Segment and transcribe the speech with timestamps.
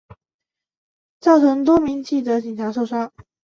[1.19, 3.11] 造成多名记者警察受伤